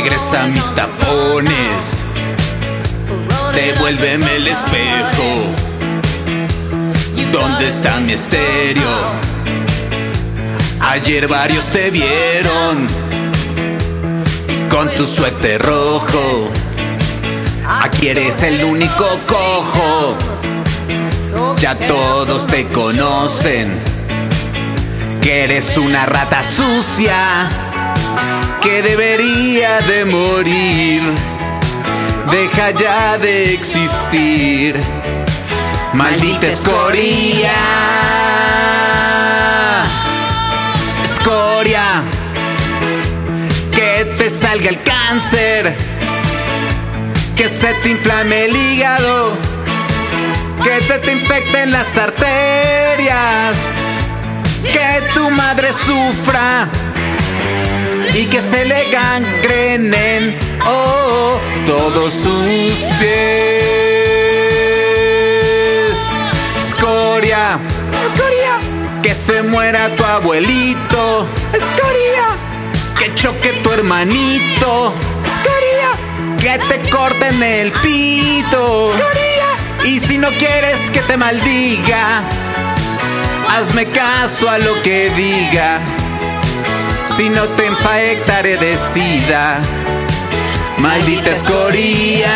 regresa 0.00 0.46
mis 0.46 0.64
tapones, 0.76 2.04
devuélveme 3.52 4.36
el 4.36 4.46
espejo. 4.46 5.28
¿Dónde 7.32 7.66
está 7.66 7.98
mi 7.98 8.12
estéreo? 8.12 8.96
Ayer 10.80 11.26
varios 11.26 11.64
te 11.66 11.90
vieron 11.90 12.86
con 14.70 14.88
tu 14.92 15.04
suéter 15.04 15.60
rojo. 15.62 16.48
Aquí 17.82 18.08
eres 18.08 18.42
el 18.42 18.62
único 18.62 19.04
cojo. 19.26 20.16
Ya 21.58 21.74
todos 21.74 22.46
te 22.46 22.66
conocen 22.66 23.68
que 25.20 25.42
eres 25.42 25.76
una 25.76 26.06
rata 26.06 26.44
sucia 26.44 27.67
que 28.60 28.82
debería 28.82 29.80
de 29.80 30.04
morir. 30.04 31.02
Deja 32.30 32.70
ya 32.72 33.18
de 33.18 33.54
existir, 33.54 34.78
maldita 35.94 36.46
escoria. 36.46 37.52
Escoria, 41.04 42.02
que 43.72 44.04
te 44.18 44.28
salga 44.28 44.68
el 44.68 44.82
cáncer, 44.82 45.74
que 47.34 47.48
se 47.48 47.72
te 47.74 47.90
inflame 47.90 48.44
el 48.44 48.56
hígado, 48.56 49.32
que 50.62 50.80
te, 50.86 50.98
te 50.98 51.12
infecten 51.12 51.72
las 51.72 51.96
arterias. 51.96 53.56
Que 54.62 55.02
tu 55.14 55.30
madre 55.30 55.72
sufra 55.72 56.68
y 58.18 58.26
que 58.26 58.42
se 58.42 58.64
le 58.64 58.90
gangrenen 58.90 60.36
oh, 60.66 61.38
todos 61.64 62.12
sus 62.12 62.74
pies. 62.98 63.16
Escoria, 66.58 67.60
escoria, 68.04 68.58
que 69.04 69.14
se 69.14 69.44
muera 69.44 69.94
tu 69.94 70.02
abuelito. 70.02 71.28
Escoria, 71.52 72.36
que 72.98 73.14
choque 73.14 73.52
tu 73.62 73.70
hermanito. 73.70 74.92
Escoria, 75.24 75.92
que 76.38 76.58
te 76.66 76.90
corten 76.90 77.40
el 77.40 77.70
pito. 77.70 78.94
Escoria, 78.96 79.46
y 79.84 80.00
si 80.00 80.18
no 80.18 80.30
quieres 80.30 80.90
que 80.90 81.02
te 81.02 81.16
maldiga 81.16 82.24
hazme 83.48 83.86
caso 83.86 84.48
a 84.48 84.58
lo 84.58 84.82
que 84.82 85.10
diga. 85.10 85.80
Si 87.16 87.28
no 87.28 87.44
te 87.56 87.66
infectaré 87.66 88.56
de 88.58 88.76
sida, 88.76 89.58
maldita 90.78 91.30
escoria. 91.30 92.28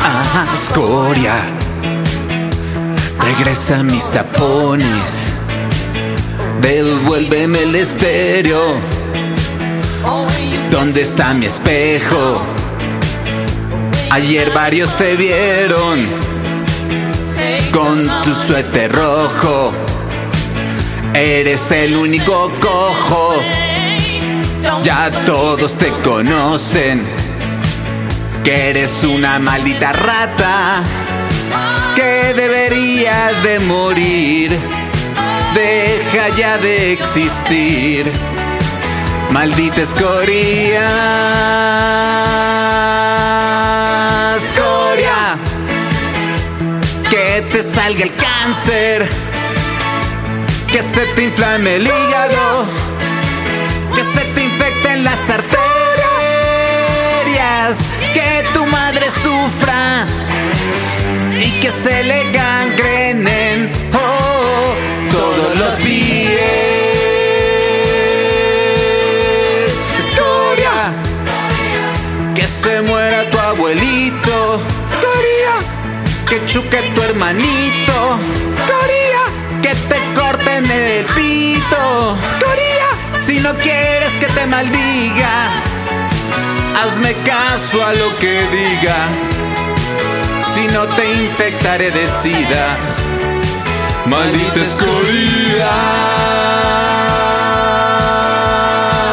Ajá, 0.00 0.54
escoria. 0.54 1.34
Regresa 3.20 3.82
mis 3.82 4.10
tapones. 4.10 5.41
Devuélveme 6.60 7.62
el 7.62 7.74
estéreo. 7.76 8.76
¿Dónde 10.70 11.02
está 11.02 11.34
mi 11.34 11.46
espejo? 11.46 12.42
Ayer 14.10 14.52
varios 14.52 14.96
te 14.96 15.16
vieron 15.16 16.08
con 17.72 18.22
tu 18.22 18.34
suéter 18.34 18.92
rojo. 18.92 19.72
Eres 21.14 21.70
el 21.70 21.96
único 21.96 22.50
cojo. 22.60 23.42
Ya 24.82 25.24
todos 25.24 25.76
te 25.76 25.88
conocen. 26.04 27.02
Que 28.44 28.70
eres 28.70 29.04
una 29.04 29.38
maldita 29.38 29.92
rata 29.92 30.82
que 31.94 32.34
debería 32.34 33.32
de 33.42 33.58
morir. 33.60 34.58
Deja 36.12 36.28
ya 36.36 36.58
de 36.58 36.92
existir. 36.92 38.12
Maldita 39.30 39.80
escoria. 39.80 40.86
Escoria. 44.36 45.38
Que 47.08 47.42
te 47.50 47.62
salga 47.62 48.02
el 48.04 48.14
cáncer. 48.14 49.08
Que 50.70 50.82
se 50.82 51.06
te 51.14 51.24
inflame 51.24 51.76
el 51.76 51.86
hígado. 51.86 52.66
Que 53.94 54.04
se 54.04 54.20
te 54.34 54.44
infecten 54.44 55.04
las 55.04 55.30
arterias. 55.30 55.56
Que 58.12 58.44
tu 58.52 58.66
madre 58.66 59.06
sufra 59.10 60.04
y 61.38 61.50
que 61.60 61.70
se 61.70 62.04
le 62.04 62.30
gangrenen 62.32 63.72
oh, 63.94 64.21
los 65.64 65.76
pies. 65.76 66.40
Escoria, 69.98 70.92
que 72.34 72.48
se 72.48 72.82
muera 72.82 73.30
tu 73.30 73.38
abuelito. 73.38 74.60
Escoria, 74.90 75.54
que 76.28 76.44
chuque 76.46 76.82
tu 76.94 77.02
hermanito. 77.02 78.18
Escoria, 78.56 79.22
que 79.62 79.74
te 79.90 79.98
corten 80.18 80.70
el 80.70 81.04
pito. 81.16 82.16
Escoria, 82.30 82.88
si 83.14 83.38
no 83.40 83.54
quieres 83.54 84.12
que 84.20 84.26
te 84.26 84.46
maldiga, 84.46 85.50
hazme 86.82 87.14
caso 87.24 87.84
a 87.84 87.92
lo 87.92 88.16
que 88.18 88.34
diga 88.58 89.08
si 90.52 90.66
no 90.66 90.84
te 90.96 91.04
infectaré 91.14 91.90
de 91.90 92.06
sida. 92.08 92.76
Maldita 94.06 94.60
escoria. 94.60 95.70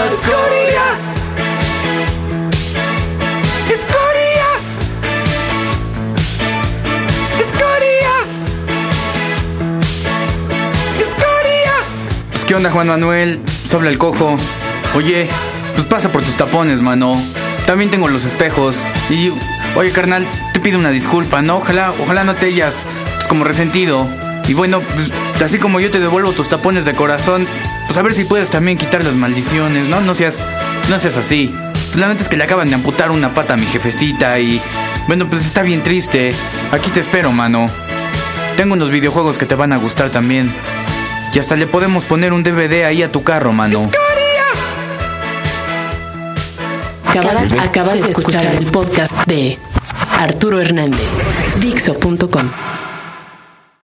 Escoria. 0.08 0.86
Escoria. 3.72 4.48
Escoria. 7.40 8.12
Escoria. 11.00 11.74
Pues 12.32 12.46
qué 12.46 12.56
onda 12.56 12.72
Juan 12.72 12.88
Manuel, 12.88 13.42
sobra 13.66 13.90
el 13.90 13.98
cojo. 13.98 14.38
Oye, 14.96 15.30
pues 15.76 15.86
pasa 15.86 16.12
por 16.12 16.24
tus 16.24 16.36
tapones, 16.36 16.82
mano. 16.82 17.16
También 17.68 17.92
tengo 17.92 18.08
los 18.08 18.24
espejos. 18.24 18.80
Y 19.12 19.32
oye, 19.76 19.92
carnal, 19.92 20.26
te 20.54 20.60
pido 20.60 20.80
una 20.80 20.90
disculpa, 20.90 21.44
¿no? 21.44 21.58
Ojalá, 21.58 21.94
ojalá 22.02 22.24
no 22.24 22.36
te 22.36 22.48
hayas 22.48 22.86
pues 23.16 23.28
como 23.28 23.44
resentido. 23.44 24.10
Y 24.50 24.56
bueno, 24.56 24.82
pues, 24.82 25.12
así 25.44 25.60
como 25.60 25.80
yo 25.80 25.92
te 25.92 26.00
devuelvo 26.00 26.32
tus 26.32 26.50
tapones 26.50 26.84
de 26.84 26.96
corazón, 26.96 27.48
pues 27.86 27.96
a 27.98 28.02
ver 28.02 28.16
si 28.16 28.26
puedes 28.26 28.50
también 28.50 28.80
quitar 28.80 29.04
las 29.04 29.16
maldiciones, 29.16 29.88
¿no? 29.88 30.02
No 30.02 30.16
seas, 30.16 30.44
no 30.90 30.98
seas 30.98 31.18
así. 31.18 31.54
Pues 31.74 31.98
la 31.98 32.08
neta 32.08 32.24
es 32.24 32.30
que 32.30 32.36
le 32.36 32.46
acaban 32.46 32.68
de 32.68 32.74
amputar 32.74 33.12
una 33.12 33.36
pata 33.36 33.54
a 33.54 33.58
mi 33.58 33.68
jefecita 33.68 34.40
y 34.40 34.60
bueno, 35.08 35.30
pues 35.30 35.46
está 35.46 35.62
bien 35.62 35.84
triste. 35.84 36.34
Aquí 36.72 36.90
te 36.90 37.00
espero, 37.00 37.32
mano. 37.32 37.68
Tengo 38.58 38.74
unos 38.74 38.90
videojuegos 38.90 39.38
que 39.38 39.46
te 39.46 39.54
van 39.54 39.72
a 39.72 39.78
gustar 39.78 40.10
también. 40.10 40.52
Y 41.32 41.38
hasta 41.38 41.56
le 41.56 41.68
podemos 41.68 42.04
poner 42.06 42.34
un 42.34 42.42
DVD 42.42 42.86
ahí 42.86 43.04
a 43.04 43.12
tu 43.12 43.24
carro, 43.24 43.54
mano. 43.54 43.88
Acabas, 47.06 47.52
acabas 47.52 48.02
de 48.02 48.10
escuchar 48.10 48.48
el 48.48 48.66
podcast 48.66 49.14
de 49.28 49.60
Arturo 50.18 50.60
Hernández, 50.60 51.22
Dixo.com. 51.60 52.50